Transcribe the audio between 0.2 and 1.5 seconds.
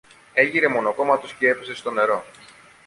έγειρε μονοκόμματος κι